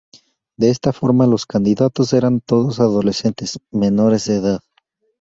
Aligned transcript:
De 0.57 0.71
esta 0.71 0.93
forma, 0.93 1.27
los 1.27 1.45
candidatos 1.45 2.13
eran 2.13 2.39
todos 2.41 2.79
adolescentes 2.79 3.59
menores 3.71 4.25
de 4.25 4.37
edad. 4.37 4.61